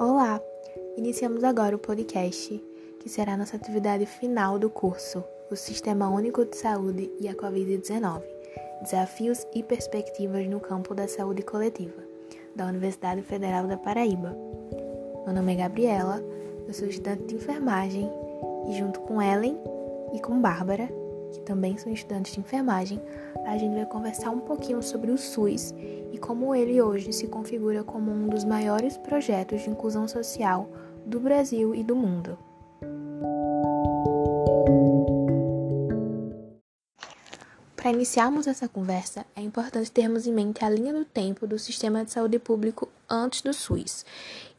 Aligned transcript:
Olá! 0.00 0.40
Iniciamos 0.96 1.44
agora 1.44 1.76
o 1.76 1.78
podcast, 1.78 2.58
que 3.00 3.08
será 3.10 3.36
nossa 3.36 3.56
atividade 3.56 4.06
final 4.06 4.58
do 4.58 4.70
curso, 4.70 5.22
o 5.50 5.56
Sistema 5.56 6.08
Único 6.08 6.42
de 6.46 6.56
Saúde 6.56 7.12
e 7.20 7.28
a 7.28 7.34
Covid-19, 7.34 8.22
Desafios 8.80 9.46
e 9.54 9.62
Perspectivas 9.62 10.48
no 10.48 10.58
Campo 10.58 10.94
da 10.94 11.06
Saúde 11.06 11.42
Coletiva, 11.42 12.02
da 12.56 12.64
Universidade 12.64 13.20
Federal 13.20 13.66
da 13.66 13.76
Paraíba. 13.76 14.34
Meu 15.26 15.34
nome 15.34 15.52
é 15.52 15.56
Gabriela, 15.56 16.24
eu 16.66 16.72
sou 16.72 16.88
estudante 16.88 17.24
de 17.24 17.34
enfermagem 17.34 18.10
e 18.70 18.78
junto 18.78 19.00
com 19.00 19.20
Ellen 19.20 19.60
e 20.14 20.18
com 20.18 20.40
Bárbara, 20.40 20.88
que 21.30 21.40
também 21.40 21.76
são 21.76 21.92
estudantes 21.92 22.32
de 22.32 22.40
enfermagem, 22.40 23.00
a 23.46 23.56
gente 23.56 23.74
vai 23.74 23.86
conversar 23.86 24.30
um 24.30 24.40
pouquinho 24.40 24.82
sobre 24.82 25.10
o 25.10 25.18
SUS 25.18 25.74
e 26.12 26.18
como 26.18 26.54
ele 26.54 26.80
hoje 26.80 27.12
se 27.12 27.26
configura 27.26 27.82
como 27.82 28.10
um 28.10 28.28
dos 28.28 28.44
maiores 28.44 28.96
projetos 28.96 29.62
de 29.62 29.70
inclusão 29.70 30.06
social 30.06 30.68
do 31.06 31.18
Brasil 31.18 31.74
e 31.74 31.82
do 31.82 31.96
mundo. 31.96 32.38
Para 37.80 37.92
iniciarmos 37.92 38.46
essa 38.46 38.68
conversa, 38.68 39.24
é 39.34 39.40
importante 39.40 39.90
termos 39.90 40.26
em 40.26 40.34
mente 40.34 40.62
a 40.62 40.68
linha 40.68 40.92
do 40.92 41.02
tempo 41.02 41.46
do 41.46 41.58
sistema 41.58 42.04
de 42.04 42.10
saúde 42.10 42.38
público 42.38 42.90
antes 43.08 43.40
do 43.40 43.54
SUS 43.54 44.04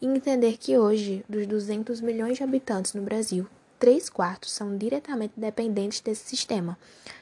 e 0.01 0.07
entender 0.07 0.57
que 0.57 0.75
hoje, 0.75 1.23
dos 1.29 1.45
200 1.45 2.01
milhões 2.01 2.37
de 2.37 2.43
habitantes 2.43 2.95
no 2.95 3.03
Brasil, 3.03 3.47
três 3.81 4.11
quartos 4.11 4.51
são 4.51 4.77
diretamente 4.77 5.33
dependentes 5.35 6.01
desse 6.01 6.29
sistema 6.29 6.77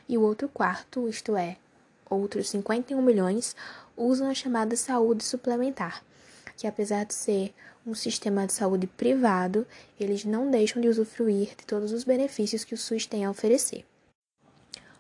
e 0.09 0.17
o 0.17 0.21
outro 0.21 0.49
quarto, 0.49 1.07
isto 1.07 1.37
é, 1.37 1.55
outros 2.09 2.49
51 2.49 3.01
milhões, 3.01 3.55
usam 3.95 4.29
a 4.29 4.33
chamada 4.33 4.75
saúde 4.75 5.23
suplementar, 5.23 6.03
que 6.57 6.67
apesar 6.67 7.05
de 7.05 7.13
ser 7.13 7.53
um 7.87 7.95
sistema 7.95 8.45
de 8.45 8.51
saúde 8.51 8.87
privado, 8.87 9.65
eles 9.97 10.25
não 10.25 10.51
deixam 10.51 10.81
de 10.81 10.89
usufruir 10.89 11.55
de 11.55 11.65
todos 11.65 11.93
os 11.93 12.03
benefícios 12.03 12.65
que 12.65 12.73
o 12.73 12.77
SUS 12.77 13.05
tem 13.05 13.23
a 13.23 13.31
oferecer. 13.31 13.85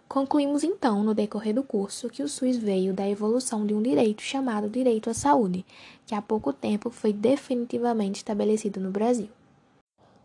Concluímos 0.07 0.63
então, 0.63 1.03
no 1.03 1.13
decorrer 1.13 1.53
do 1.53 1.61
curso, 1.61 2.09
que 2.09 2.23
o 2.23 2.29
SUS 2.29 2.55
veio 2.55 2.93
da 2.93 3.07
evolução 3.07 3.65
de 3.65 3.73
um 3.73 3.81
direito 3.81 4.21
chamado 4.21 4.69
direito 4.69 5.09
à 5.09 5.13
saúde, 5.13 5.65
que 6.07 6.15
há 6.15 6.21
pouco 6.21 6.53
tempo 6.53 6.89
foi 6.89 7.11
definitivamente 7.11 8.15
estabelecido 8.15 8.79
no 8.79 8.91
Brasil. 8.91 9.29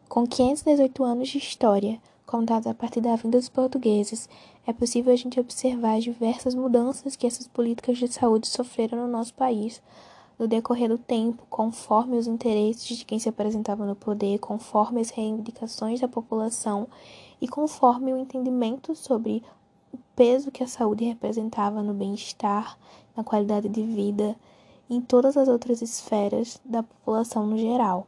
Com 0.09 0.27
518 0.27 1.05
anos 1.05 1.29
de 1.29 1.39
história, 1.39 2.01
contados 2.27 2.67
a 2.67 2.75
partir 2.75 3.01
da 3.01 3.17
vinda 3.17 3.39
dos 3.39 3.49
portugueses, 3.49 4.29
é 4.67 4.73
possível 4.73 5.13
a 5.13 5.17
gente 5.17 5.41
observar 5.41 5.97
as 5.97 6.05
diversas 6.05 6.55
mudanças 6.55 7.17
que 7.17 7.27
essas 7.27 7.49
políticas 7.49 7.99
de 7.99 8.09
saúde 8.09 8.47
sofreram 8.47 8.99
no 8.99 9.09
nosso 9.09 9.35
país 9.35 9.83
no 10.39 10.49
decorrer 10.49 10.89
do 10.89 10.99
tempo, 10.99 11.45
conforme 11.49 12.17
os 12.17 12.27
interesses 12.27 12.99
de 12.99 13.05
quem 13.05 13.19
se 13.19 13.29
apresentava 13.29 13.87
no 13.87 13.95
poder, 13.95 14.39
conforme 14.39 15.01
as 15.01 15.11
reivindicações 15.11 16.01
da 16.01 16.09
população 16.09 16.89
e 17.41 17.47
conforme 17.47 18.13
o 18.13 18.19
entendimento 18.19 18.95
sobre 18.95 19.43
o 19.93 19.99
peso 20.17 20.51
que 20.51 20.65
a 20.65 20.69
saúde 20.69 21.05
representava 21.05 21.83
no 21.83 21.95
bem-estar, 21.95 22.79
na 23.17 23.23
qualidade 23.23 23.69
de 23.69 23.83
vida, 23.83 24.37
em 24.91 25.01
todas 25.01 25.37
as 25.37 25.49
outras 25.49 25.81
esferas 25.81 26.61
da 26.65 26.83
população 26.83 27.47
no 27.47 27.57
geral. 27.57 28.07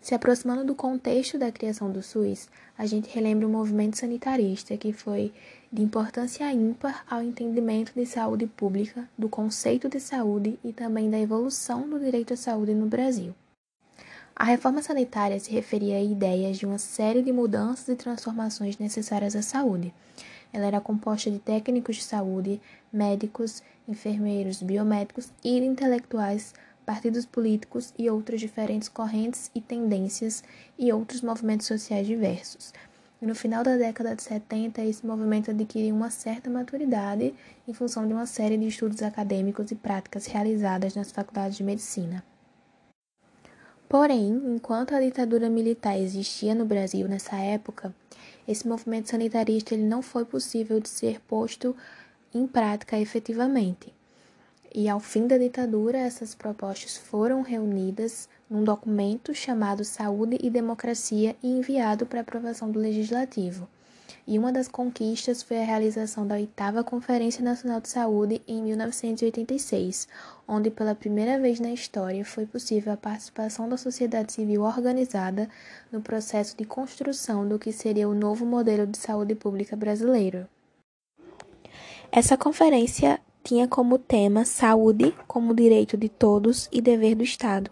Se 0.00 0.14
aproximando 0.14 0.64
do 0.64 0.74
contexto 0.74 1.36
da 1.36 1.52
criação 1.52 1.90
do 1.90 2.02
SUS, 2.02 2.48
a 2.76 2.86
gente 2.86 3.14
relembra 3.14 3.46
o 3.46 3.50
movimento 3.50 3.98
sanitarista, 3.98 4.76
que 4.76 4.94
foi 4.94 5.30
de 5.70 5.82
importância 5.82 6.50
ímpar 6.52 7.04
ao 7.08 7.22
entendimento 7.22 7.92
de 7.94 8.06
saúde 8.06 8.46
pública, 8.46 9.08
do 9.16 9.28
conceito 9.28 9.90
de 9.90 10.00
saúde 10.00 10.58
e 10.64 10.72
também 10.72 11.10
da 11.10 11.18
evolução 11.18 11.88
do 11.88 12.00
direito 12.00 12.32
à 12.32 12.36
saúde 12.36 12.72
no 12.72 12.86
Brasil. 12.86 13.34
A 14.34 14.44
reforma 14.44 14.82
sanitária 14.82 15.38
se 15.38 15.50
referia 15.50 15.96
a 15.96 16.02
ideias 16.02 16.56
de 16.56 16.64
uma 16.64 16.78
série 16.78 17.20
de 17.20 17.30
mudanças 17.30 17.86
e 17.88 17.94
transformações 17.94 18.78
necessárias 18.78 19.36
à 19.36 19.42
saúde. 19.42 19.92
Ela 20.50 20.64
era 20.64 20.80
composta 20.80 21.30
de 21.30 21.38
técnicos 21.38 21.96
de 21.96 22.02
saúde, 22.02 22.58
médicos, 22.90 23.62
enfermeiros, 23.86 24.62
biomédicos 24.62 25.28
e 25.44 25.58
intelectuais 25.58 26.54
partidos 26.84 27.26
políticos 27.26 27.92
e 27.98 28.10
outras 28.10 28.40
diferentes 28.40 28.88
correntes 28.88 29.50
e 29.54 29.60
tendências 29.60 30.42
e 30.78 30.92
outros 30.92 31.22
movimentos 31.22 31.66
sociais 31.66 32.06
diversos. 32.06 32.72
E 33.22 33.26
no 33.26 33.34
final 33.34 33.62
da 33.62 33.76
década 33.76 34.16
de 34.16 34.22
70, 34.22 34.82
esse 34.82 35.06
movimento 35.06 35.50
adquiriu 35.50 35.94
uma 35.94 36.10
certa 36.10 36.48
maturidade 36.48 37.34
em 37.68 37.72
função 37.74 38.06
de 38.06 38.14
uma 38.14 38.24
série 38.26 38.56
de 38.56 38.66
estudos 38.66 39.02
acadêmicos 39.02 39.70
e 39.70 39.74
práticas 39.74 40.26
realizadas 40.26 40.94
nas 40.94 41.12
faculdades 41.12 41.58
de 41.58 41.64
medicina. 41.64 42.24
Porém, 43.88 44.28
enquanto 44.54 44.94
a 44.94 45.00
ditadura 45.00 45.50
militar 45.50 45.98
existia 45.98 46.54
no 46.54 46.64
Brasil 46.64 47.08
nessa 47.08 47.36
época, 47.36 47.94
esse 48.46 48.66
movimento 48.66 49.10
sanitarista 49.10 49.74
ele 49.74 49.82
não 49.82 50.00
foi 50.00 50.24
possível 50.24 50.80
de 50.80 50.88
ser 50.88 51.20
posto 51.20 51.76
em 52.32 52.46
prática 52.46 52.98
efetivamente. 52.98 53.92
E 54.72 54.88
ao 54.88 55.00
fim 55.00 55.26
da 55.26 55.36
ditadura, 55.36 55.98
essas 55.98 56.34
propostas 56.34 56.96
foram 56.96 57.42
reunidas 57.42 58.28
num 58.48 58.62
documento 58.62 59.34
chamado 59.34 59.84
Saúde 59.84 60.38
e 60.40 60.48
Democracia 60.48 61.34
e 61.42 61.48
enviado 61.48 62.06
para 62.06 62.20
aprovação 62.20 62.70
do 62.70 62.78
Legislativo. 62.78 63.68
E 64.26 64.38
uma 64.38 64.52
das 64.52 64.68
conquistas 64.68 65.42
foi 65.42 65.60
a 65.60 65.64
realização 65.64 66.24
da 66.24 66.36
oitava 66.36 66.84
Conferência 66.84 67.42
Nacional 67.42 67.80
de 67.80 67.88
Saúde 67.88 68.40
em 68.46 68.62
1986, 68.62 70.06
onde 70.46 70.70
pela 70.70 70.94
primeira 70.94 71.36
vez 71.40 71.58
na 71.58 71.72
história 71.72 72.24
foi 72.24 72.46
possível 72.46 72.92
a 72.92 72.96
participação 72.96 73.68
da 73.68 73.76
sociedade 73.76 74.32
civil 74.32 74.62
organizada 74.62 75.48
no 75.90 76.00
processo 76.00 76.56
de 76.56 76.64
construção 76.64 77.48
do 77.48 77.58
que 77.58 77.72
seria 77.72 78.08
o 78.08 78.14
novo 78.14 78.46
modelo 78.46 78.86
de 78.86 78.98
saúde 78.98 79.34
pública 79.34 79.74
brasileiro. 79.74 80.46
Essa 82.12 82.36
conferência 82.36 83.20
tinha 83.42 83.66
como 83.66 83.98
tema 83.98 84.44
saúde 84.44 85.14
como 85.26 85.54
direito 85.54 85.96
de 85.96 86.08
todos 86.08 86.68
e 86.70 86.80
dever 86.80 87.14
do 87.14 87.24
Estado. 87.24 87.70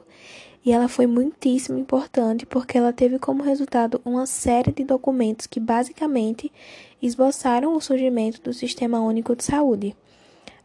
E 0.65 0.73
ela 0.73 0.89
foi 0.89 1.07
muitíssimo 1.07 1.79
importante 1.79 2.45
porque 2.45 2.77
ela 2.77 2.93
teve 2.93 3.19
como 3.19 3.43
resultado 3.43 4.01
uma 4.05 4.27
série 4.27 4.73
de 4.73 4.85
documentos 4.85 5.47
que 5.47 5.61
basicamente 5.61 6.53
esboçaram 7.01 7.75
o 7.75 7.81
surgimento 7.81 8.41
do 8.43 8.53
Sistema 8.53 9.01
Único 9.01 9.35
de 9.35 9.45
Saúde. 9.45 9.97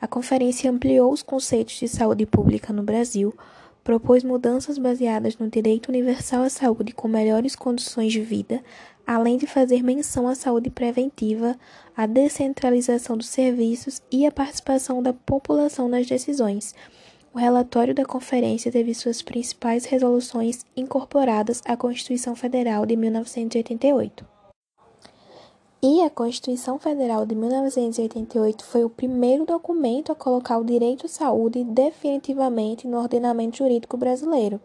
A 0.02 0.08
conferência 0.08 0.69
ampliou 0.69 1.13
os 1.13 1.24
conceitos 1.24 1.75
de 1.75 1.88
saúde 1.88 2.25
pública 2.25 2.74
no 2.74 2.84
Brasil, 2.84 3.34
propôs 3.84 4.24
mudanças 4.24 4.78
baseadas 4.78 5.38
no 5.38 5.50
direito 5.50 5.90
universal 5.90 6.44
à 6.44 6.50
saúde 6.50 6.94
com 6.94 7.08
melhores 7.08 7.56
condições 7.56 8.12
de 8.12 8.22
vida, 8.22 8.62
além 9.06 9.38
de 9.38 9.46
fazer 9.46 9.84
menção 9.84 10.28
à 10.28 10.36
saúde 10.36 10.69
preventiva, 10.69 11.58
à 11.96 12.06
descentralização 12.06 13.18
dos 13.18 13.28
serviços 13.28 14.02
e 14.12 14.25
à 14.25 14.31
participação 14.31 15.03
da 15.03 15.14
população 15.14 15.88
nas 15.88 16.08
decisões. 16.08 16.74
O 17.34 17.38
relatório 17.38 17.96
da 17.96 18.06
conferência 18.06 18.72
teve 18.72 18.94
suas 18.94 19.22
principais 19.22 19.86
resoluções 19.86 20.63
incorporadas 20.78 21.62
à 21.66 21.75
Constituição 21.75 22.36
Federal 22.36 22.86
de 22.86 22.96
1988. 22.96 24.34
E 25.86 26.02
a 26.02 26.09
Constituição 26.09 26.80
Federal 26.80 27.25
de 27.25 27.36
1988 27.36 28.63
foi 28.63 28.86
o 28.86 28.90
primeiro 28.90 29.46
documento 29.46 30.13
a 30.13 30.16
colocar 30.16 30.58
o 30.58 30.63
direito 30.63 31.08
à 31.08 31.09
saúde 31.09 31.62
definitivamente 31.66 32.88
no 32.88 32.97
ordenamento 32.97 33.58
jurídico 33.58 33.97
brasileiro. 33.97 34.62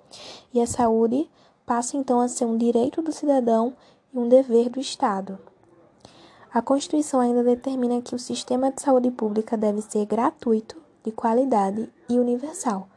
E 0.54 0.60
a 0.60 0.66
saúde 0.66 1.28
passa 1.66 1.96
então 1.96 2.20
a 2.20 2.28
ser 2.28 2.44
um 2.44 2.56
direito 2.56 3.02
do 3.02 3.10
cidadão 3.10 3.74
e 4.12 4.18
um 4.18 4.28
dever 4.28 4.68
do 4.68 4.80
Estado. 4.80 5.38
A 6.52 6.62
Constituição 6.62 7.20
ainda 7.20 7.44
determina 7.44 8.00
que 8.00 8.14
o 8.14 8.18
sistema 8.18 8.72
de 8.72 8.80
saúde 8.80 9.10
pública 9.10 9.56
deve 9.56 9.82
ser 9.82 10.06
gratuito, 10.06 10.76
de 11.04 11.12
qualidade 11.12 11.88
e 12.08 12.18
universal. 12.18 12.88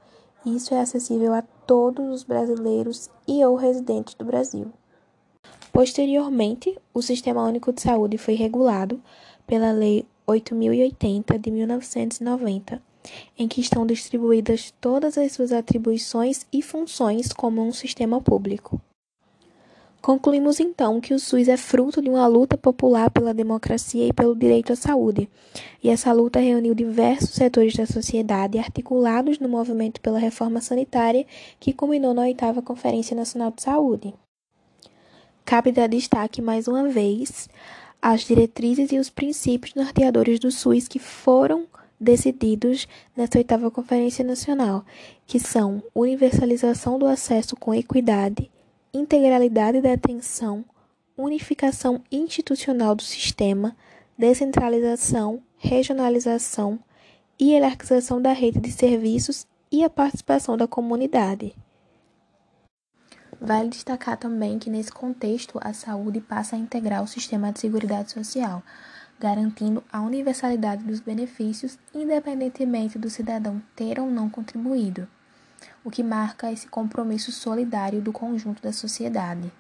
Isso 0.46 0.74
é 0.74 0.80
acessível 0.80 1.34
a 1.34 1.42
todos 1.68 2.08
os 2.08 2.24
brasileiros 2.24 3.10
e 3.28 3.44
ou 3.46 3.56
residentes 3.56 4.16
do 4.16 4.26
Brasil. 4.26 4.72
Posteriormente, 5.72 6.78
o 6.94 7.02
Sistema 7.02 7.44
Único 7.44 7.72
de 7.72 7.82
Saúde 7.82 8.18
foi 8.18 8.34
regulado 8.34 9.02
pela 9.46 9.72
Lei 9.72 10.06
8080 10.28 11.38
de 11.40 11.52
1990, 11.52 12.82
em 13.38 13.48
que 13.48 13.62
estão 13.62 13.86
distribuídas 13.86 14.74
todas 14.82 15.18
as 15.18 15.32
suas 15.32 15.52
atribuições 15.52 16.46
e 16.52 16.62
funções 16.62 17.32
como 17.32 17.62
um 17.62 17.72
sistema 17.72 18.22
público. 18.22 18.82
Concluímos 20.02 20.60
então 20.60 21.00
que 21.00 21.14
o 21.14 21.20
SUS 21.20 21.48
é 21.48 21.56
fruto 21.56 22.02
de 22.02 22.10
uma 22.10 22.26
luta 22.26 22.58
popular 22.58 23.12
pela 23.12 23.36
democracia 23.36 24.08
e 24.08 24.12
pelo 24.12 24.36
direito 24.36 24.74
à 24.74 24.76
saúde, 24.76 25.30
e 25.84 25.90
essa 25.90 26.12
luta 26.12 26.40
reuniu 26.40 26.74
diversos 26.74 27.30
setores 27.30 27.76
da 27.76 27.86
sociedade 27.86 28.58
articulados 28.58 29.38
no 29.38 29.48
movimento 29.48 30.02
pela 30.02 30.18
reforma 30.18 30.60
sanitária 30.60 31.24
que 31.60 31.72
culminou 31.72 32.16
na 32.16 32.24
oitava 32.24 32.64
Conferência 32.64 33.16
Nacional 33.16 33.52
de 33.52 33.62
Saúde. 33.62 34.12
Cabe 35.46 35.72
dar 35.72 35.88
destaque 35.88 36.42
mais 36.42 36.68
uma 36.68 36.90
vez 36.90 37.48
às 38.02 38.22
diretrizes 38.22 38.92
e 38.92 38.98
os 38.98 39.12
princípios 39.12 39.76
norteadores 39.76 40.40
do 40.40 40.50
SUS 40.50 40.88
que 40.88 40.98
foram 40.98 41.68
decididos 42.00 42.88
nesta 43.16 43.38
oitava 43.38 43.70
Conferência 43.70 44.26
Nacional, 44.26 44.84
que 45.28 45.40
são 45.40 45.84
universalização 45.94 46.98
do 46.98 47.06
acesso 47.06 47.56
com 47.56 47.72
equidade, 47.72 48.50
integralidade 48.94 49.82
da 49.82 49.94
atenção, 49.94 50.66
unificação 51.18 52.04
institucional 52.12 52.94
do 52.96 53.04
sistema, 53.04 53.76
descentralização, 54.18 55.42
regionalização, 55.58 56.80
hierarquização 57.42 58.22
da 58.22 58.34
rede 58.34 58.60
de 58.60 58.72
serviços 58.72 59.48
e 59.72 59.84
a 59.84 59.90
participação 59.90 60.58
da 60.58 60.68
comunidade. 60.68 61.56
Vale 63.40 63.70
destacar 63.70 64.18
também 64.18 64.60
que, 64.60 64.70
nesse 64.70 64.92
contexto, 64.92 65.60
a 65.64 65.74
saúde 65.74 66.22
passa 66.22 66.56
a 66.56 66.60
integrar 66.60 67.02
o 67.02 67.08
sistema 67.08 67.52
de 67.52 67.60
seguridade 67.60 68.12
social, 68.12 68.62
garantindo 69.20 69.84
a 69.92 70.02
universalidade 70.02 70.84
dos 70.84 71.00
benefícios, 71.00 71.80
independentemente 71.94 73.00
do 73.00 73.10
cidadão 73.10 73.62
ter 73.76 74.00
ou 74.00 74.12
não 74.12 74.30
contribuído, 74.30 75.08
o 75.84 75.90
que 75.92 76.04
marca 76.04 76.52
esse 76.52 76.68
compromisso 76.68 77.32
solidário 77.32 78.02
do 78.02 78.12
conjunto 78.12 78.62
da 78.62 78.72
sociedade. 78.72 79.52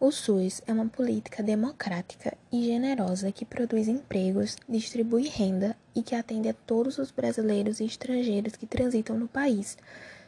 O 0.00 0.10
SUS 0.10 0.60
é 0.66 0.72
uma 0.72 0.86
política 0.86 1.42
democrática 1.42 2.36
e 2.52 2.66
generosa 2.66 3.32
que 3.32 3.44
produz 3.44 3.88
empregos, 3.88 4.56
distribui 4.68 5.28
renda 5.28 5.76
e 5.94 6.02
que 6.02 6.14
atende 6.14 6.48
a 6.48 6.54
todos 6.54 6.98
os 6.98 7.10
brasileiros 7.10 7.80
e 7.80 7.84
estrangeiros 7.84 8.56
que 8.56 8.66
transitam 8.66 9.18
no 9.18 9.28
país 9.28 9.78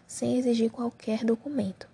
sem 0.06 0.38
exigir 0.38 0.70
qualquer 0.70 1.24
documento. 1.24 1.88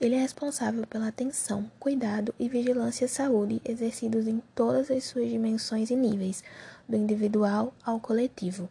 Ele 0.00 0.14
é 0.14 0.20
responsável 0.20 0.86
pela 0.86 1.08
atenção, 1.08 1.70
cuidado 1.78 2.34
e 2.38 2.48
vigilância 2.48 3.06
à 3.06 3.08
saúde 3.08 3.60
exercidos 3.64 4.26
em 4.26 4.42
todas 4.54 4.90
as 4.90 5.04
suas 5.04 5.28
dimensões 5.28 5.90
e 5.90 5.96
níveis, 5.96 6.44
do 6.88 6.96
individual 6.96 7.74
ao 7.84 7.98
coletivo, 7.98 8.68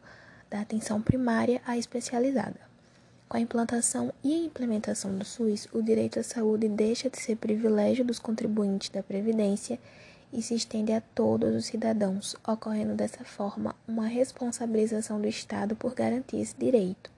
da 0.50 0.62
atenção 0.62 1.02
primária 1.02 1.62
à 1.66 1.78
especializada. 1.78 2.60
Com 3.28 3.36
a 3.36 3.42
implantação 3.42 4.14
e 4.24 4.34
a 4.34 4.46
implementação 4.46 5.18
do 5.18 5.26
SUS, 5.26 5.68
o 5.74 5.82
direito 5.82 6.20
à 6.20 6.24
saúde 6.24 6.70
deixa 6.70 7.10
de 7.10 7.20
ser 7.20 7.36
privilégio 7.36 8.06
dos 8.06 8.20
contribuintes 8.20 8.90
da 8.90 9.04
Previdência 9.04 9.78
e 10.32 10.42
se 10.42 10.56
estende 10.56 10.94
a 10.94 11.02
todos 11.02 11.56
os 11.56 11.66
cidadãos, 11.66 12.36
ocorrendo 12.48 12.96
dessa 12.96 13.24
forma 13.24 13.76
uma 13.88 14.08
responsabilização 14.08 15.20
do 15.20 15.28
Estado 15.28 15.76
por 15.76 15.94
garantir 15.94 16.38
esse 16.38 16.56
direito. 16.58 17.12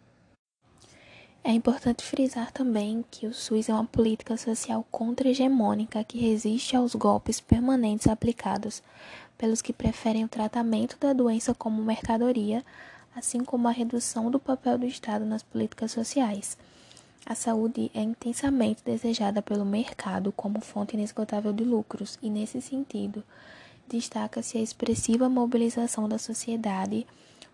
É 1.44 1.52
importante 1.52 2.04
frisar 2.04 2.52
também 2.52 3.04
que 3.10 3.26
o 3.26 3.34
SUS 3.34 3.70
é 3.70 3.74
uma 3.74 3.86
política 3.86 4.36
social 4.36 4.86
contra-hegemônica 4.92 6.04
que 6.04 6.20
resiste 6.20 6.76
aos 6.76 6.94
golpes 6.94 7.40
permanentes 7.40 8.08
aplicados 8.08 8.84
pelos 9.38 9.62
que 9.62 9.72
preferem 9.72 10.26
o 10.26 10.28
tratamento 10.28 10.98
da 11.00 11.14
doença 11.14 11.56
como 11.56 11.82
mercadoria, 11.82 12.64
assim 13.20 13.44
como 13.44 13.68
a 13.68 13.72
redução 13.72 14.32
do 14.32 14.40
papel 14.40 14.78
do 14.78 14.86
Estado 14.86 15.26
nas 15.26 15.44
políticas 15.44 15.92
sociais. 15.92 16.58
A 17.26 17.36
saúde 17.36 17.92
é 17.94 18.02
intensamente 18.02 18.82
desejada 18.84 19.42
pelo 19.42 19.64
mercado 19.64 20.32
como 20.32 20.60
fonte 20.62 20.96
inesgotável 20.96 21.54
de 21.54 21.64
lucros, 21.64 22.18
e 22.22 22.30
nesse 22.30 22.62
sentido, 22.62 23.24
destaca-se 23.88 24.58
a 24.58 24.62
expressiva 24.62 25.30
mobilização 25.30 26.10
da 26.10 26.18
sociedade, 26.18 27.06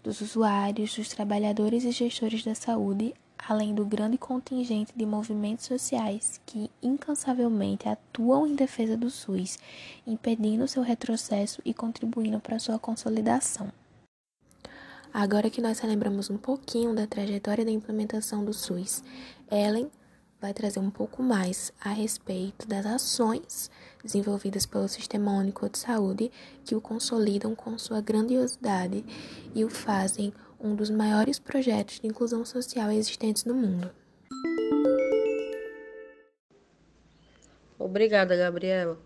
dos 0.01 0.21
usuários, 0.21 0.95
dos 0.95 1.09
trabalhadores 1.09 1.83
e 1.83 1.91
gestores 1.91 2.43
da 2.43 2.55
saúde 2.55 3.13
além 3.47 3.75
do 3.75 3.85
grande 3.85 4.17
contingente 4.17 4.91
de 4.95 5.05
movimentos 5.05 5.65
sociais 5.65 6.39
que 6.45 6.69
incansavelmente 6.81 7.87
atuam 7.87 8.47
em 8.47 8.55
defesa 8.55 8.97
do 8.97 9.09
SUS, 9.09 9.59
impedindo 10.05 10.67
seu 10.67 10.81
retrocesso 10.81 11.61
e 11.63 11.73
contribuindo 11.73 12.39
para 12.39 12.59
sua 12.59 12.79
consolidação. 12.79 13.71
Agora 15.17 15.49
que 15.49 15.61
nós 15.61 15.81
lembramos 15.81 16.29
um 16.29 16.35
pouquinho 16.35 16.93
da 16.93 17.07
trajetória 17.07 17.63
da 17.63 17.71
implementação 17.71 18.43
do 18.43 18.51
SUS, 18.51 19.01
Ellen 19.49 19.89
vai 20.41 20.53
trazer 20.53 20.79
um 20.79 20.89
pouco 20.91 21.23
mais 21.23 21.71
a 21.79 21.91
respeito 21.91 22.67
das 22.67 22.85
ações 22.85 23.71
desenvolvidas 24.03 24.65
pelo 24.65 24.89
Sistema 24.89 25.31
Único 25.31 25.69
de 25.69 25.77
Saúde 25.77 26.29
que 26.65 26.75
o 26.75 26.81
consolidam 26.81 27.55
com 27.55 27.77
sua 27.77 28.01
grandiosidade 28.01 29.05
e 29.55 29.63
o 29.63 29.69
fazem 29.69 30.33
um 30.59 30.75
dos 30.75 30.89
maiores 30.89 31.39
projetos 31.39 32.01
de 32.01 32.07
inclusão 32.07 32.43
social 32.43 32.91
existentes 32.91 33.45
no 33.45 33.53
mundo. 33.53 33.89
Obrigada, 37.79 38.35
Gabriela. 38.35 38.99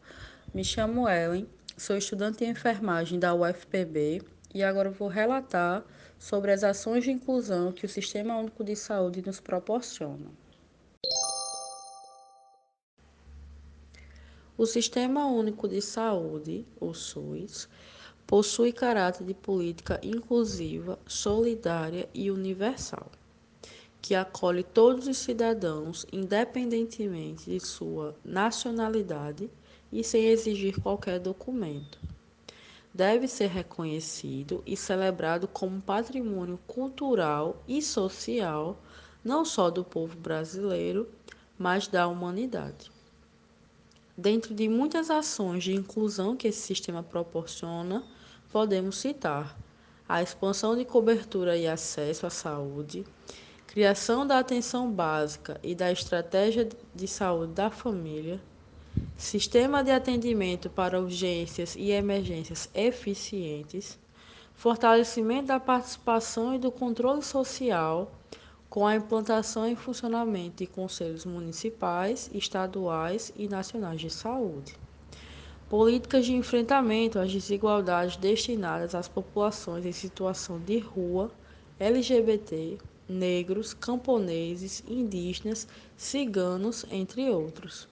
Me 0.55 0.63
chamo 0.63 1.07
Ellen, 1.07 1.47
sou 1.77 1.95
estudante 1.95 2.39
de 2.39 2.45
enfermagem 2.45 3.19
da 3.19 3.35
UFPB 3.35 4.38
e 4.53 4.63
agora 4.63 4.89
vou 4.89 5.07
relatar 5.07 5.85
sobre 6.17 6.51
as 6.51 6.63
ações 6.63 7.03
de 7.03 7.11
inclusão 7.11 7.71
que 7.71 7.85
o 7.85 7.89
Sistema 7.89 8.37
Único 8.37 8.63
de 8.63 8.75
Saúde 8.75 9.23
nos 9.25 9.39
proporciona. 9.39 10.31
O 14.57 14.65
Sistema 14.65 15.25
Único 15.25 15.67
de 15.69 15.81
Saúde, 15.81 16.65
o 16.81 16.93
SUS, 16.93 17.69
possui 18.27 18.73
caráter 18.73 19.25
de 19.25 19.33
política 19.33 19.99
inclusiva, 20.03 20.99
solidária 21.07 22.09
e 22.13 22.29
universal, 22.29 23.09
que 24.01 24.13
acolhe 24.13 24.63
todos 24.63 25.07
os 25.07 25.17
cidadãos, 25.17 26.05
independentemente 26.11 27.49
de 27.49 27.59
sua 27.59 28.15
nacionalidade 28.23 29.49
e 29.91 30.03
sem 30.03 30.25
exigir 30.25 30.79
qualquer 30.81 31.19
documento. 31.19 31.97
Deve 32.99 33.29
ser 33.29 33.47
reconhecido 33.47 34.61
e 34.65 34.75
celebrado 34.75 35.47
como 35.47 35.81
patrimônio 35.81 36.59
cultural 36.67 37.63
e 37.65 37.81
social, 37.81 38.77
não 39.23 39.45
só 39.45 39.69
do 39.69 39.85
povo 39.85 40.17
brasileiro, 40.17 41.07
mas 41.57 41.87
da 41.87 42.09
humanidade. 42.09 42.91
Dentro 44.17 44.53
de 44.53 44.67
muitas 44.67 45.09
ações 45.09 45.63
de 45.63 45.73
inclusão 45.73 46.35
que 46.35 46.49
esse 46.49 46.59
sistema 46.59 47.01
proporciona, 47.01 48.03
podemos 48.51 48.97
citar 48.97 49.57
a 50.05 50.21
expansão 50.21 50.75
de 50.75 50.83
cobertura 50.83 51.55
e 51.55 51.69
acesso 51.69 52.27
à 52.27 52.29
saúde, 52.29 53.05
criação 53.65 54.27
da 54.27 54.39
atenção 54.39 54.91
básica 54.91 55.57
e 55.63 55.73
da 55.73 55.89
estratégia 55.89 56.67
de 56.93 57.07
saúde 57.07 57.53
da 57.53 57.71
família, 57.71 58.41
sistema 59.17 59.83
de 59.83 59.91
atendimento 59.91 60.69
para 60.69 60.99
urgências 60.99 61.75
e 61.75 61.91
emergências 61.91 62.69
eficientes, 62.73 63.99
fortalecimento 64.55 65.47
da 65.47 65.59
participação 65.59 66.55
e 66.55 66.59
do 66.59 66.71
controle 66.71 67.21
social 67.21 68.11
com 68.69 68.85
a 68.85 68.95
implantação 68.95 69.67
e 69.67 69.75
funcionamento 69.75 70.57
de 70.57 70.67
conselhos 70.67 71.25
municipais, 71.25 72.29
estaduais 72.33 73.31
e 73.35 73.47
nacionais 73.47 73.99
de 74.01 74.09
saúde 74.09 74.75
políticas 75.69 76.25
de 76.25 76.33
enfrentamento 76.33 77.19
às 77.19 77.31
desigualdades 77.31 78.17
destinadas 78.17 78.95
às 78.95 79.07
populações 79.07 79.85
em 79.85 79.91
situação 79.91 80.59
de 80.59 80.79
rua, 80.79 81.31
LGBT, 81.79 82.79
negros, 83.07 83.71
camponeses, 83.75 84.83
indígenas, 84.87 85.67
ciganos, 85.95 86.85
entre 86.89 87.29
outros. 87.29 87.87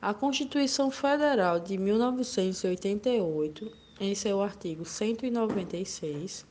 A 0.00 0.12
Constituição 0.14 0.90
Federal 0.90 1.58
de 1.58 1.76
1988, 1.78 3.72
em 4.00 4.14
seu 4.14 4.42
artigo 4.42 4.84
196, 4.84 6.46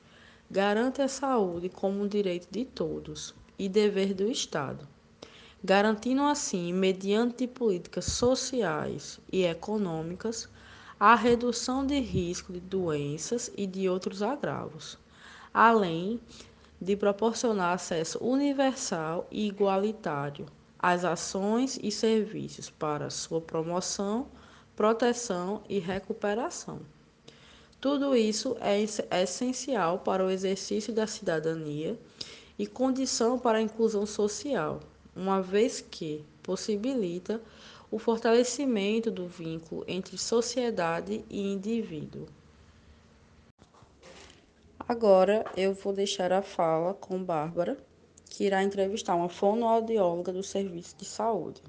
garante 0.49 1.01
a 1.01 1.07
saúde 1.07 1.69
como 1.69 2.03
um 2.03 2.07
direito 2.07 2.47
de 2.51 2.65
todos 2.65 3.33
e 3.57 3.69
dever 3.69 4.13
do 4.13 4.29
Estado 4.29 4.87
garantindo 5.65 6.21
assim, 6.21 6.71
mediante 6.71 7.47
políticas 7.47 8.05
sociais 8.05 9.19
e 9.31 9.45
econômicas, 9.45 10.47
a 10.99 11.15
redução 11.15 11.83
de 11.83 11.99
risco 11.99 12.53
de 12.53 12.59
doenças 12.59 13.51
e 13.57 13.65
de 13.65 13.89
outros 13.89 14.21
agravos, 14.21 14.95
além 15.51 16.19
de 16.79 16.95
proporcionar 16.95 17.73
acesso 17.73 18.23
universal 18.23 19.27
e 19.31 19.47
igualitário 19.47 20.45
às 20.85 21.03
ações 21.03 21.79
e 21.81 21.89
serviços 21.89 22.69
para 22.69 23.09
sua 23.09 23.41
promoção, 23.41 24.27
proteção 24.75 25.63
e 25.67 25.79
recuperação. 25.79 26.79
Tudo 27.81 28.15
isso 28.15 28.55
é 28.61 28.79
essencial 29.23 29.97
para 29.97 30.23
o 30.23 30.29
exercício 30.29 30.93
da 30.93 31.07
cidadania 31.07 31.99
e 32.59 32.67
condição 32.67 33.39
para 33.39 33.57
a 33.57 33.61
inclusão 33.63 34.05
social 34.05 34.79
uma 35.15 35.41
vez 35.41 35.81
que 35.81 36.23
possibilita 36.43 37.41
o 37.89 37.97
fortalecimento 37.97 39.09
do 39.09 39.27
vínculo 39.27 39.83
entre 39.87 40.19
sociedade 40.19 41.25
e 41.31 41.51
indivíduo. 41.51 42.27
Agora 44.87 45.45
eu 45.57 45.73
vou 45.73 45.93
deixar 45.93 46.31
a 46.31 46.43
fala 46.43 46.93
com 46.93 47.23
Bárbara, 47.23 47.75
que 48.35 48.43
irá 48.43 48.61
entrevistar 48.61 49.15
uma 49.15 49.29
fonoaudióloga 49.29 50.33
do 50.33 50.43
Serviço 50.43 50.97
de 50.97 51.05
Saúde. 51.05 51.61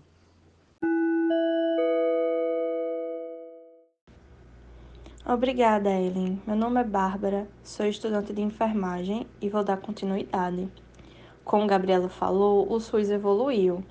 Obrigada, 5.24 5.90
Ellen. 5.90 6.42
Meu 6.44 6.56
nome 6.56 6.80
é 6.80 6.84
Bárbara, 6.84 7.48
sou 7.62 7.86
estudante 7.86 8.32
de 8.32 8.42
enfermagem 8.42 9.28
e 9.40 9.48
vou 9.48 9.62
dar 9.62 9.76
continuidade. 9.76 10.68
Como 11.44 11.68
Gabriela 11.68 12.08
falou, 12.08 12.72
o 12.72 12.80
SUS 12.80 13.10
evoluiu. 13.10 13.84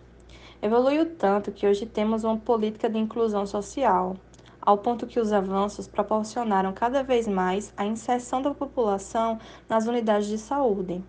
Evoluiu 0.62 1.16
tanto 1.16 1.54
que 1.54 1.66
hoje 1.66 1.86
temos 1.86 2.26
uma 2.26 2.38
política 2.38 2.90
de 2.90 2.98
inclusão 2.98 3.46
social, 3.46 4.18
ao 4.62 4.78
ponto 4.78 5.08
que 5.08 5.20
os 5.20 5.32
avanços 5.32 5.88
proporcionaram 5.88 6.74
cada 6.74 7.04
vez 7.04 7.26
mais 7.26 7.74
a 7.78 7.86
inserção 7.86 8.42
da 8.42 8.54
população 8.54 9.40
nas 9.70 9.88
unidades 9.88 10.28
de 10.28 10.38
saúde. 10.38 11.02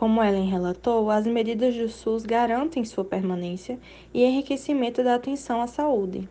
Como 0.00 0.24
Ellen 0.24 0.48
relatou, 0.48 1.10
as 1.10 1.26
medidas 1.26 1.76
do 1.76 1.86
SUS 1.86 2.24
garantem 2.24 2.86
sua 2.86 3.04
permanência 3.04 3.78
e 4.14 4.24
enriquecimento 4.24 5.04
da 5.04 5.14
atenção 5.14 5.60
à 5.60 5.66
saúde. 5.66 6.26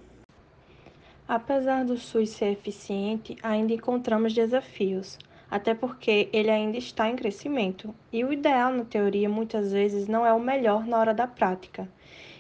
Apesar 1.27 1.85
do 1.85 1.95
SUS 1.95 2.31
ser 2.31 2.47
eficiente, 2.53 3.38
ainda 3.43 3.71
encontramos 3.71 4.33
desafios, 4.33 5.19
até 5.51 5.75
porque 5.75 6.29
ele 6.33 6.49
ainda 6.49 6.79
está 6.79 7.11
em 7.11 7.15
crescimento, 7.15 7.93
e 8.11 8.23
o 8.23 8.33
ideal 8.33 8.73
na 8.73 8.85
teoria 8.85 9.29
muitas 9.29 9.71
vezes 9.71 10.07
não 10.07 10.25
é 10.25 10.33
o 10.33 10.39
melhor 10.39 10.88
na 10.88 10.97
hora 10.97 11.13
da 11.13 11.27
prática. 11.27 11.88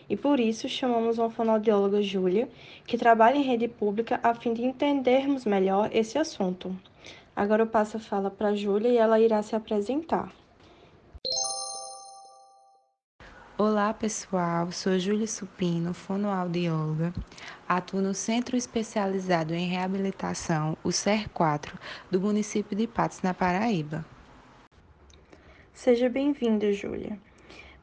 E 0.09 0.17
por 0.17 0.39
isso 0.39 0.67
chamamos 0.67 1.19
uma 1.19 1.29
fonoaudióloga 1.29 2.01
Júlia, 2.01 2.49
que 2.87 2.97
trabalha 2.97 3.37
em 3.37 3.43
rede 3.43 3.67
pública 3.67 4.19
a 4.23 4.33
fim 4.33 4.51
de 4.51 4.65
entendermos 4.65 5.45
melhor 5.45 5.91
esse 5.93 6.17
assunto. 6.17 6.75
Agora 7.35 7.61
eu 7.61 7.67
passo 7.67 7.97
a 7.97 7.99
fala 7.99 8.31
para 8.31 8.47
a 8.47 8.55
Júlia 8.55 8.89
e 8.89 8.97
ela 8.97 9.19
irá 9.19 9.43
se 9.43 9.55
apresentar. 9.55 10.33
Olá 13.61 13.93
pessoal, 13.93 14.71
sou 14.71 14.97
Júlia 14.97 15.27
Supino, 15.27 15.93
fonoaudióloga. 15.93 17.13
Atuo 17.67 17.99
no 17.99 18.13
Centro 18.13 18.55
Especializado 18.55 19.53
em 19.53 19.67
Reabilitação, 19.67 20.77
o 20.81 20.87
CER4, 20.87 21.73
do 22.09 22.21
município 22.21 22.73
de 22.73 22.87
Patos, 22.87 23.21
na 23.21 23.33
Paraíba. 23.33 24.05
Seja 25.73 26.07
bem-vinda, 26.07 26.71
Júlia. 26.71 27.19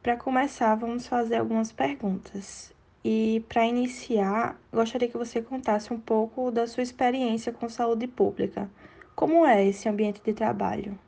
Para 0.02 0.16
começar, 0.16 0.74
vamos 0.76 1.06
fazer 1.06 1.36
algumas 1.36 1.70
perguntas. 1.72 2.72
E 3.04 3.44
para 3.46 3.66
iniciar, 3.66 4.58
gostaria 4.72 5.10
que 5.10 5.18
você 5.18 5.42
contasse 5.42 5.92
um 5.92 6.00
pouco 6.00 6.50
da 6.50 6.66
sua 6.66 6.82
experiência 6.82 7.52
com 7.52 7.68
saúde 7.68 8.06
pública. 8.06 8.66
Como 9.14 9.44
é 9.44 9.66
esse 9.66 9.86
ambiente 9.90 10.22
de 10.24 10.32
trabalho? 10.32 10.98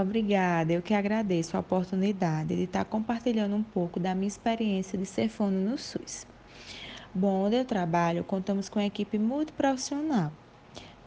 Obrigada, 0.00 0.72
eu 0.72 0.80
que 0.80 0.94
agradeço 0.94 1.56
a 1.56 1.60
oportunidade 1.60 2.54
de 2.54 2.62
estar 2.62 2.84
compartilhando 2.84 3.56
um 3.56 3.64
pouco 3.64 3.98
da 3.98 4.14
minha 4.14 4.28
experiência 4.28 4.96
de 4.96 5.04
ser 5.04 5.28
fono 5.28 5.58
no 5.58 5.76
SUS. 5.76 6.24
Bom, 7.12 7.46
onde 7.46 7.56
eu 7.56 7.64
trabalho, 7.64 8.22
contamos 8.22 8.68
com 8.68 8.78
uma 8.78 8.86
equipe 8.86 9.18
muito 9.18 9.52
profissional. 9.54 10.30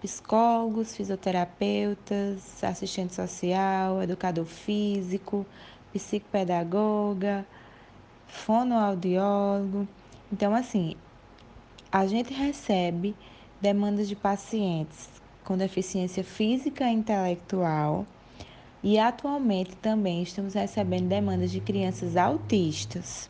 Psicólogos, 0.02 0.94
fisioterapeutas, 0.94 2.62
assistente 2.62 3.14
social, 3.14 4.04
educador 4.04 4.46
físico, 4.46 5.46
psicopedagoga, 5.94 7.46
fonoaudiólogo. 8.28 9.88
Então, 10.34 10.54
assim, 10.54 10.98
a 11.90 12.06
gente 12.06 12.34
recebe 12.34 13.16
demandas 13.62 14.10
de 14.10 14.18
pacientes 14.18 15.08
com 15.46 15.56
deficiência 15.56 16.26
física 16.26 16.84
e 16.84 16.94
intelectual 16.94 18.06
e 18.84 18.98
atualmente 18.98 19.76
também 19.76 20.24
estamos 20.24 20.54
recebendo 20.54 21.08
demandas 21.08 21.52
de 21.52 21.60
crianças 21.60 22.18
autistas, 22.18 23.30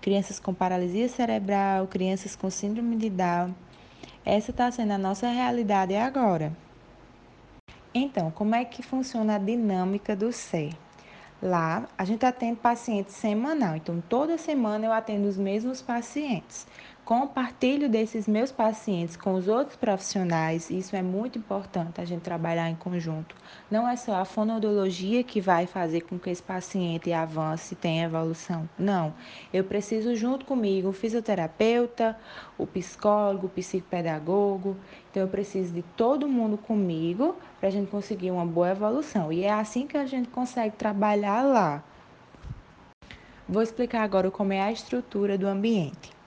crianças 0.00 0.40
com 0.40 0.52
paralisia 0.52 1.08
cerebral, 1.08 1.86
crianças 1.86 2.34
com 2.34 2.50
síndrome 2.50 2.96
de 2.96 3.10
Down. 3.10 3.54
Essa 4.24 4.50
está 4.50 4.70
sendo 4.70 4.92
a 4.92 4.98
nossa 4.98 5.28
realidade 5.28 5.94
agora. 5.94 6.52
Então, 7.94 8.30
como 8.30 8.54
é 8.54 8.64
que 8.64 8.82
funciona 8.82 9.36
a 9.36 9.38
dinâmica 9.38 10.14
do 10.14 10.32
ser? 10.32 10.72
Lá, 11.42 11.88
a 11.96 12.04
gente 12.04 12.26
atende 12.26 12.60
pacientes 12.60 13.14
semanal, 13.14 13.74
então 13.74 14.02
toda 14.08 14.36
semana 14.36 14.84
eu 14.84 14.92
atendo 14.92 15.26
os 15.26 15.38
mesmos 15.38 15.80
pacientes 15.80 16.66
compartilho 17.10 17.88
desses 17.88 18.28
meus 18.28 18.52
pacientes 18.52 19.16
com 19.16 19.34
os 19.34 19.48
outros 19.48 19.74
profissionais, 19.74 20.70
isso 20.70 20.94
é 20.94 21.02
muito 21.02 21.40
importante 21.40 22.00
a 22.00 22.04
gente 22.04 22.20
trabalhar 22.20 22.70
em 22.70 22.76
conjunto. 22.76 23.34
Não 23.68 23.88
é 23.88 23.96
só 23.96 24.14
a 24.14 24.24
fonoaudiologia 24.24 25.24
que 25.24 25.40
vai 25.40 25.66
fazer 25.66 26.02
com 26.02 26.20
que 26.20 26.30
esse 26.30 26.40
paciente 26.40 27.12
avance 27.12 27.74
e 27.74 27.76
tenha 27.76 28.04
evolução. 28.04 28.70
Não. 28.78 29.12
Eu 29.52 29.64
preciso, 29.64 30.14
junto 30.14 30.46
comigo, 30.46 30.90
o 30.90 30.92
fisioterapeuta, 30.92 32.16
o 32.56 32.64
psicólogo, 32.64 33.48
o 33.48 33.50
psicopedagogo. 33.50 34.76
Então, 35.10 35.24
eu 35.24 35.28
preciso 35.28 35.74
de 35.74 35.82
todo 35.82 36.28
mundo 36.28 36.56
comigo 36.56 37.34
para 37.58 37.70
a 37.70 37.72
gente 37.72 37.90
conseguir 37.90 38.30
uma 38.30 38.46
boa 38.46 38.70
evolução. 38.70 39.32
E 39.32 39.42
é 39.42 39.52
assim 39.52 39.84
que 39.84 39.96
a 39.96 40.06
gente 40.06 40.28
consegue 40.28 40.76
trabalhar 40.76 41.42
lá. 41.42 41.82
Vou 43.48 43.62
explicar 43.62 44.04
agora 44.04 44.30
como 44.30 44.52
é 44.52 44.60
a 44.60 44.70
estrutura 44.70 45.36
do 45.36 45.48
ambiente. 45.48 46.19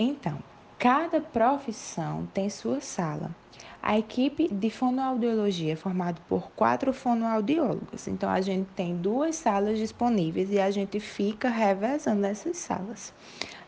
Então, 0.00 0.38
cada 0.78 1.20
profissão 1.20 2.28
tem 2.32 2.48
sua 2.48 2.80
sala. 2.80 3.34
A 3.82 3.98
equipe 3.98 4.46
de 4.46 4.70
fonoaudiologia 4.70 5.72
é 5.72 5.76
formada 5.76 6.20
por 6.28 6.52
quatro 6.52 6.92
fonoaudiólogos. 6.92 8.06
Então, 8.06 8.30
a 8.30 8.40
gente 8.40 8.68
tem 8.76 8.96
duas 8.96 9.34
salas 9.34 9.76
disponíveis 9.76 10.52
e 10.52 10.60
a 10.60 10.70
gente 10.70 11.00
fica 11.00 11.48
revezando 11.48 12.24
essas 12.24 12.58
salas. 12.58 13.12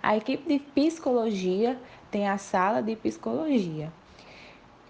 A 0.00 0.16
equipe 0.16 0.48
de 0.48 0.60
psicologia 0.60 1.76
tem 2.12 2.28
a 2.28 2.38
sala 2.38 2.80
de 2.80 2.94
psicologia. 2.94 3.92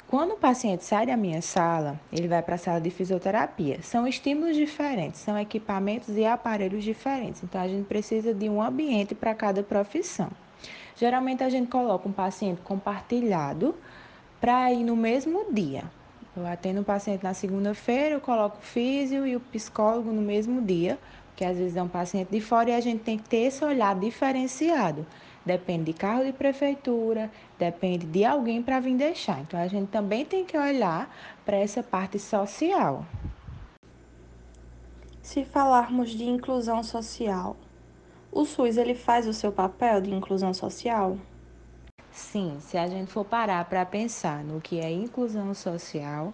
Quando 0.06 0.32
o 0.32 0.36
paciente 0.36 0.84
sai 0.84 1.06
da 1.06 1.16
minha 1.16 1.40
sala, 1.40 1.98
ele 2.12 2.28
vai 2.28 2.42
para 2.42 2.56
a 2.56 2.58
sala 2.58 2.82
de 2.82 2.90
fisioterapia. 2.90 3.80
São 3.80 4.06
estímulos 4.06 4.56
diferentes, 4.56 5.20
são 5.20 5.38
equipamentos 5.38 6.18
e 6.18 6.26
aparelhos 6.26 6.84
diferentes. 6.84 7.42
Então, 7.42 7.62
a 7.62 7.68
gente 7.68 7.86
precisa 7.86 8.34
de 8.34 8.46
um 8.46 8.60
ambiente 8.60 9.14
para 9.14 9.34
cada 9.34 9.62
profissão. 9.62 10.30
Geralmente 11.00 11.42
a 11.42 11.48
gente 11.48 11.70
coloca 11.70 12.06
um 12.06 12.12
paciente 12.12 12.60
compartilhado 12.60 13.74
para 14.38 14.70
ir 14.70 14.84
no 14.84 14.94
mesmo 14.94 15.50
dia. 15.50 15.84
Eu 16.36 16.46
atendo 16.46 16.82
um 16.82 16.84
paciente 16.84 17.24
na 17.24 17.32
segunda-feira, 17.32 18.16
eu 18.16 18.20
coloco 18.20 18.58
o 18.58 18.60
físio 18.62 19.26
e 19.26 19.34
o 19.34 19.40
psicólogo 19.40 20.12
no 20.12 20.20
mesmo 20.20 20.60
dia, 20.60 20.98
porque 21.28 21.42
às 21.42 21.56
vezes 21.56 21.74
é 21.74 21.82
um 21.82 21.88
paciente 21.88 22.28
de 22.28 22.38
fora 22.42 22.68
e 22.68 22.74
a 22.74 22.80
gente 22.80 23.02
tem 23.02 23.16
que 23.16 23.26
ter 23.26 23.38
esse 23.38 23.64
olhar 23.64 23.98
diferenciado. 23.98 25.06
Depende 25.42 25.84
de 25.84 25.94
carro 25.94 26.22
de 26.22 26.34
prefeitura, 26.34 27.30
depende 27.58 28.04
de 28.04 28.22
alguém 28.22 28.62
para 28.62 28.78
vir 28.78 28.94
deixar. 28.94 29.40
Então 29.40 29.58
a 29.58 29.68
gente 29.68 29.88
também 29.88 30.26
tem 30.26 30.44
que 30.44 30.58
olhar 30.58 31.08
para 31.46 31.56
essa 31.56 31.82
parte 31.82 32.18
social. 32.18 33.06
Se 35.22 35.46
falarmos 35.46 36.10
de 36.10 36.24
inclusão 36.24 36.82
social, 36.82 37.56
o 38.32 38.44
SUS 38.44 38.76
ele 38.76 38.94
faz 38.94 39.26
o 39.26 39.32
seu 39.32 39.50
papel 39.50 40.00
de 40.00 40.12
inclusão 40.12 40.54
social? 40.54 41.18
Sim, 42.12 42.58
se 42.60 42.76
a 42.76 42.86
gente 42.86 43.10
for 43.10 43.24
parar 43.24 43.64
para 43.64 43.84
pensar 43.84 44.44
no 44.44 44.60
que 44.60 44.78
é 44.78 44.90
inclusão 44.90 45.52
social, 45.54 46.32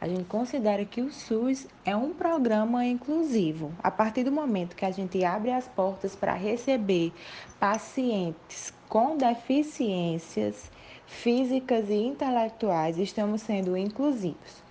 a 0.00 0.08
gente 0.08 0.24
considera 0.24 0.82
que 0.84 1.02
o 1.02 1.12
SUS 1.12 1.66
é 1.84 1.94
um 1.94 2.14
programa 2.14 2.86
inclusivo. 2.86 3.70
A 3.82 3.90
partir 3.90 4.24
do 4.24 4.32
momento 4.32 4.74
que 4.74 4.84
a 4.86 4.90
gente 4.90 5.22
abre 5.22 5.50
as 5.50 5.68
portas 5.68 6.16
para 6.16 6.32
receber 6.32 7.12
pacientes 7.58 8.72
com 8.88 9.16
deficiências 9.16 10.70
físicas 11.06 11.90
e 11.90 11.94
intelectuais, 11.94 12.96
estamos 12.96 13.42
sendo 13.42 13.76
inclusivos. 13.76 14.62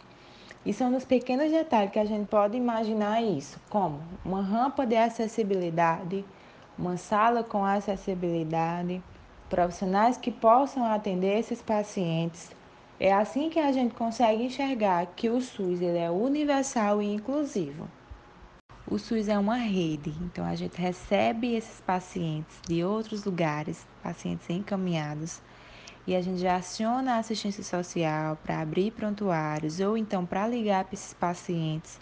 E 0.65 0.73
são 0.73 0.89
nos 0.89 1.05
pequenos 1.05 1.51
detalhes 1.51 1.91
que 1.91 1.99
a 1.99 2.05
gente 2.05 2.27
pode 2.27 2.57
imaginar 2.57 3.21
isso, 3.21 3.59
como 3.69 4.01
uma 4.25 4.41
rampa 4.41 4.85
de 4.85 4.95
acessibilidade, 4.95 6.25
uma 6.79 6.95
sala 6.95 7.43
com 7.43 7.65
acessibilidade, 7.65 9.03
profissionais 9.49 10.15
que 10.15 10.31
possam 10.31 10.85
atender 10.85 11.37
esses 11.37 11.61
pacientes. 11.61 12.51
É 12.97 13.13
assim 13.13 13.49
que 13.49 13.59
a 13.59 13.71
gente 13.73 13.93
consegue 13.93 14.43
enxergar 14.43 15.05
que 15.07 15.29
o 15.29 15.41
SUS 15.41 15.81
ele 15.81 15.97
é 15.97 16.09
universal 16.09 17.01
e 17.01 17.13
inclusivo. 17.13 17.89
O 18.87 18.97
SUS 18.97 19.27
é 19.27 19.37
uma 19.37 19.57
rede, 19.57 20.13
então 20.21 20.45
a 20.45 20.55
gente 20.55 20.79
recebe 20.79 21.53
esses 21.53 21.81
pacientes 21.81 22.57
de 22.65 22.83
outros 22.83 23.25
lugares, 23.25 23.85
pacientes 24.01 24.49
encaminhados, 24.49 25.41
e 26.07 26.15
a 26.15 26.21
gente 26.21 26.39
já 26.39 26.55
aciona 26.55 27.15
a 27.15 27.19
assistência 27.19 27.63
social 27.63 28.37
para 28.37 28.61
abrir 28.61 28.91
prontuários 28.91 29.79
ou 29.79 29.97
então 29.97 30.25
para 30.25 30.47
ligar 30.47 30.85
para 30.85 30.95
esses 30.95 31.13
pacientes 31.13 31.99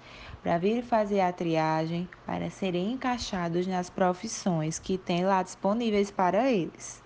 para 0.48 0.58
vir 0.60 0.82
fazer 0.82 1.20
a 1.20 1.34
triagem 1.34 2.08
para 2.26 2.50
serem 2.50 2.94
encaixados 2.94 3.68
nas 3.68 3.90
profissões 3.90 4.80
que 4.80 4.98
tem 4.98 5.26
lá 5.26 5.44
disponíveis 5.44 6.10
para 6.10 6.50
eles. 6.50 7.04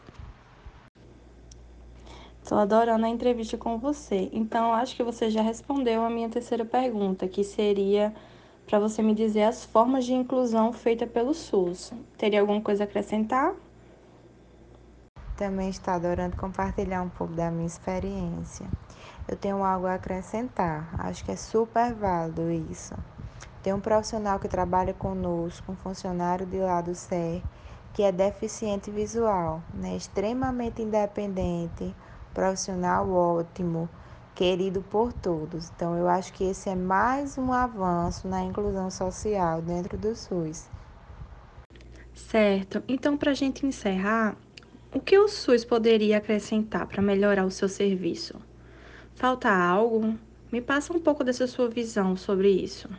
Estou 2.43 2.59
adorando 2.59 3.03
a 3.03 3.09
entrevista 3.09 3.57
com 3.57 3.79
você. 3.79 4.29
Então, 4.31 4.71
acho 4.71 4.95
que 4.95 5.01
você 5.01 5.31
já 5.31 5.41
respondeu 5.41 6.05
a 6.05 6.09
minha 6.11 6.29
terceira 6.29 6.63
pergunta, 6.63 7.27
que 7.27 7.43
seria 7.43 8.13
para 8.67 8.77
você 8.77 9.01
me 9.01 9.15
dizer 9.15 9.45
as 9.45 9.65
formas 9.65 10.05
de 10.05 10.13
inclusão 10.13 10.71
feita 10.71 11.07
pelo 11.07 11.33
SUS. 11.33 11.91
Teria 12.19 12.41
alguma 12.41 12.61
coisa 12.61 12.83
a 12.83 12.85
acrescentar? 12.85 13.55
também 15.41 15.69
está 15.69 15.95
adorando 15.95 16.37
compartilhar 16.37 17.01
um 17.01 17.09
pouco 17.09 17.33
da 17.33 17.49
minha 17.49 17.65
experiência. 17.65 18.67
Eu 19.27 19.35
tenho 19.35 19.63
algo 19.63 19.87
a 19.87 19.95
acrescentar, 19.95 20.93
acho 20.99 21.25
que 21.25 21.31
é 21.31 21.35
super 21.35 21.95
válido 21.95 22.51
isso. 22.51 22.93
Tem 23.63 23.73
um 23.73 23.79
profissional 23.79 24.39
que 24.39 24.47
trabalha 24.47 24.93
conosco, 24.93 25.71
um 25.71 25.75
funcionário 25.75 26.45
de 26.45 26.57
lá 26.57 26.81
do 26.81 26.95
SER, 26.95 27.41
que 27.93 28.01
é 28.01 28.11
deficiente 28.11 28.89
visual, 28.89 29.61
né? 29.73 29.95
extremamente 29.95 30.81
independente, 30.81 31.95
profissional 32.33 33.09
ótimo, 33.09 33.87
querido 34.33 34.81
por 34.81 35.13
todos. 35.13 35.69
Então, 35.75 35.95
eu 35.95 36.07
acho 36.07 36.33
que 36.33 36.43
esse 36.43 36.69
é 36.69 36.75
mais 36.75 37.37
um 37.37 37.53
avanço 37.53 38.27
na 38.27 38.43
inclusão 38.43 38.89
social 38.89 39.61
dentro 39.61 39.97
do 39.97 40.15
SUS. 40.15 40.67
Certo. 42.13 42.81
Então, 42.87 43.17
para 43.17 43.31
a 43.31 43.35
gente 43.35 43.65
encerrar, 43.65 44.35
o 44.93 44.99
que 44.99 45.17
o 45.19 45.27
SUS 45.27 45.63
poderia 45.63 46.17
acrescentar 46.17 46.87
para 46.87 47.01
melhorar 47.01 47.45
o 47.45 47.51
seu 47.51 47.69
serviço? 47.69 48.41
Falta 49.13 49.49
algo? 49.49 50.17
Me 50.51 50.61
passa 50.61 50.93
um 50.93 50.99
pouco 50.99 51.23
dessa 51.23 51.45
sua 51.45 51.69
visão 51.69 52.15
sobre 52.15 52.49
isso. 52.49 52.89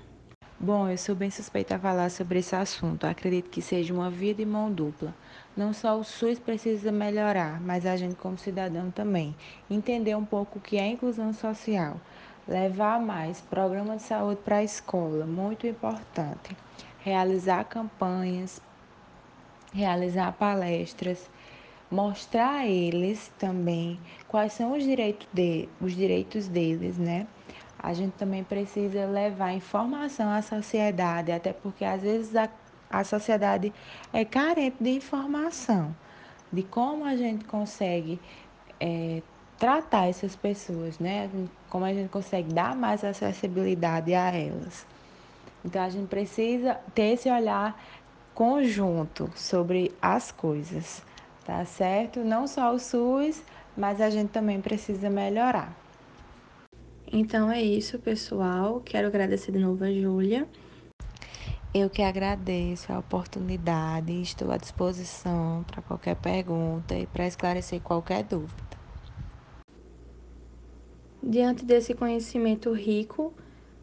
Bom, 0.64 0.88
eu 0.88 0.96
sou 0.96 1.16
bem 1.16 1.28
suspeita 1.28 1.74
a 1.74 1.78
falar 1.80 2.08
sobre 2.08 2.38
esse 2.38 2.54
assunto. 2.54 3.04
acredito 3.04 3.50
que 3.50 3.60
seja 3.60 3.92
uma 3.92 4.08
via 4.08 4.32
de 4.32 4.46
mão 4.46 4.70
dupla. 4.70 5.12
Não 5.56 5.72
só 5.72 5.98
o 5.98 6.04
SUS 6.04 6.38
precisa 6.38 6.92
melhorar, 6.92 7.60
mas 7.60 7.84
a 7.84 7.96
gente 7.96 8.14
como 8.14 8.38
cidadão 8.38 8.88
também. 8.88 9.34
Entender 9.68 10.14
um 10.14 10.24
pouco 10.24 10.60
o 10.60 10.62
que 10.62 10.78
é 10.78 10.86
inclusão 10.86 11.32
social. 11.32 12.00
Levar 12.46 13.00
mais 13.00 13.40
programa 13.40 13.96
de 13.96 14.04
saúde 14.04 14.40
para 14.44 14.58
a 14.58 14.62
escola, 14.62 15.26
muito 15.26 15.66
importante. 15.66 16.56
Realizar 17.00 17.64
campanhas, 17.64 18.60
realizar 19.74 20.30
palestras, 20.30 21.28
mostrar 21.90 22.58
a 22.58 22.66
eles 22.68 23.32
também 23.36 23.98
quais 24.28 24.52
são 24.52 24.76
os 24.76 24.84
direitos, 24.84 25.26
de, 25.32 25.68
os 25.80 25.92
direitos 25.92 26.46
deles, 26.46 26.98
né? 26.98 27.26
A 27.82 27.92
gente 27.92 28.12
também 28.12 28.44
precisa 28.44 29.06
levar 29.06 29.52
informação 29.52 30.30
à 30.30 30.40
sociedade, 30.40 31.32
até 31.32 31.52
porque 31.52 31.84
às 31.84 32.02
vezes 32.02 32.36
a, 32.36 32.48
a 32.88 33.02
sociedade 33.02 33.72
é 34.12 34.24
carente 34.24 34.76
de 34.80 34.90
informação, 34.90 35.94
de 36.52 36.62
como 36.62 37.04
a 37.04 37.16
gente 37.16 37.44
consegue 37.44 38.20
é, 38.78 39.20
tratar 39.58 40.08
essas 40.08 40.36
pessoas, 40.36 40.98
né? 40.98 41.28
Como 41.68 41.84
a 41.84 41.92
gente 41.92 42.08
consegue 42.08 42.52
dar 42.52 42.76
mais 42.76 43.02
acessibilidade 43.02 44.14
a 44.14 44.30
elas. 44.30 44.86
Então 45.64 45.82
a 45.82 45.88
gente 45.88 46.08
precisa 46.08 46.78
ter 46.94 47.14
esse 47.14 47.28
olhar 47.28 47.76
conjunto 48.34 49.30
sobre 49.34 49.92
as 50.00 50.30
coisas, 50.30 51.02
tá 51.44 51.64
certo? 51.64 52.20
Não 52.20 52.46
só 52.46 52.72
o 52.72 52.78
SUS, 52.78 53.42
mas 53.76 54.00
a 54.00 54.08
gente 54.08 54.30
também 54.30 54.60
precisa 54.60 55.10
melhorar. 55.10 55.81
Então 57.12 57.52
é 57.52 57.62
isso, 57.62 57.98
pessoal. 57.98 58.80
Quero 58.80 59.06
agradecer 59.06 59.52
de 59.52 59.58
novo 59.58 59.84
a 59.84 59.92
Júlia. 59.92 60.48
Eu 61.74 61.90
que 61.90 62.02
agradeço 62.02 62.90
a 62.90 62.98
oportunidade, 62.98 64.12
estou 64.22 64.50
à 64.50 64.56
disposição 64.56 65.62
para 65.64 65.82
qualquer 65.82 66.16
pergunta 66.16 66.94
e 66.94 67.06
para 67.06 67.26
esclarecer 67.26 67.80
qualquer 67.82 68.24
dúvida. 68.24 68.54
Diante 71.22 71.64
desse 71.64 71.94
conhecimento 71.94 72.72
rico 72.72 73.32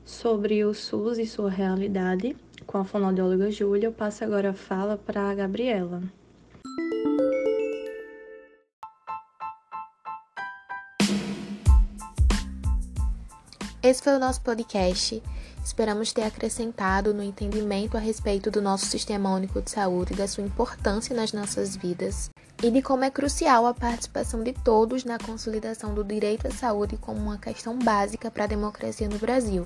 sobre 0.03 0.65
o 0.65 0.73
SUS 0.73 1.19
e 1.19 1.25
sua 1.25 1.51
realidade, 1.51 2.35
com 2.65 2.79
a 2.79 2.83
fonoaudióloga 2.83 3.51
Júlia, 3.51 3.87
eu 3.87 3.93
passo 3.93 4.23
agora 4.23 4.51
a 4.51 4.53
fala 4.53 4.97
para 4.97 5.29
a 5.29 5.35
Gabriela. 5.35 6.01
Esse 13.89 14.03
foi 14.03 14.13
o 14.13 14.19
nosso 14.19 14.41
podcast. 14.41 15.19
Esperamos 15.65 16.13
ter 16.13 16.21
acrescentado 16.21 17.11
no 17.11 17.23
entendimento 17.23 17.97
a 17.97 17.99
respeito 17.99 18.51
do 18.51 18.61
nosso 18.61 18.85
Sistema 18.85 19.33
Único 19.33 19.63
de 19.63 19.71
Saúde 19.71 20.13
e 20.13 20.15
da 20.15 20.27
sua 20.27 20.43
importância 20.43 21.15
nas 21.15 21.33
nossas 21.33 21.75
vidas 21.75 22.29
e 22.61 22.69
de 22.69 22.81
como 22.81 23.03
é 23.03 23.09
crucial 23.09 23.65
a 23.65 23.73
participação 23.73 24.43
de 24.43 24.51
todos 24.51 25.05
na 25.05 25.17
consolidação 25.17 25.93
do 25.93 26.03
direito 26.03 26.47
à 26.47 26.51
saúde 26.51 26.97
como 26.97 27.19
uma 27.19 27.37
questão 27.37 27.77
básica 27.77 28.29
para 28.29 28.43
a 28.43 28.47
democracia 28.47 29.07
no 29.07 29.17
Brasil, 29.17 29.65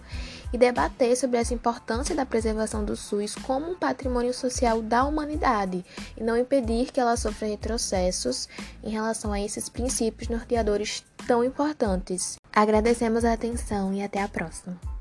e 0.51 0.58
debater 0.58 1.17
sobre 1.17 1.38
essa 1.38 1.53
importância 1.53 2.15
da 2.15 2.25
preservação 2.25 2.86
do 2.86 2.95
SUS 2.95 3.36
como 3.36 3.71
um 3.71 3.75
patrimônio 3.75 4.34
social 4.34 4.82
da 4.82 5.03
humanidade 5.03 5.84
e 6.15 6.23
não 6.23 6.38
impedir 6.38 6.91
que 6.91 6.99
ela 6.99 7.17
sofra 7.17 7.47
retrocessos 7.47 8.47
em 8.84 8.91
relação 8.91 9.34
a 9.34 9.41
esses 9.41 9.69
princípios 9.69 10.29
norteadores 10.29 11.03
tão 11.27 11.43
importantes. 11.43 12.38
Agradecemos 12.51 13.25
a 13.25 13.34
atenção 13.34 13.93
e 13.93 14.03
até 14.03 14.21
a 14.21 14.27
próxima. 14.27 14.92